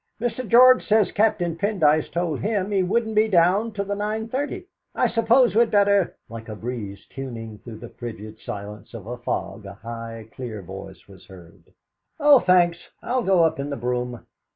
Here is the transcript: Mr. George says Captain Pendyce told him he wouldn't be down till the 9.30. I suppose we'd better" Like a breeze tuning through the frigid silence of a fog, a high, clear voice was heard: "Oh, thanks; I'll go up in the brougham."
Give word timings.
Mr. 0.19 0.47
George 0.49 0.83
says 0.87 1.11
Captain 1.11 1.55
Pendyce 1.55 2.09
told 2.09 2.39
him 2.39 2.71
he 2.71 2.81
wouldn't 2.81 3.13
be 3.13 3.27
down 3.27 3.71
till 3.71 3.85
the 3.85 3.93
9.30. 3.93 4.65
I 4.95 5.07
suppose 5.07 5.53
we'd 5.53 5.69
better" 5.69 6.17
Like 6.27 6.49
a 6.49 6.55
breeze 6.55 7.05
tuning 7.11 7.59
through 7.59 7.77
the 7.77 7.89
frigid 7.89 8.39
silence 8.39 8.95
of 8.95 9.05
a 9.05 9.17
fog, 9.17 9.67
a 9.67 9.73
high, 9.75 10.27
clear 10.31 10.63
voice 10.63 11.07
was 11.07 11.27
heard: 11.27 11.61
"Oh, 12.19 12.39
thanks; 12.39 12.79
I'll 13.03 13.21
go 13.21 13.43
up 13.43 13.59
in 13.59 13.69
the 13.69 13.77
brougham." 13.77 14.25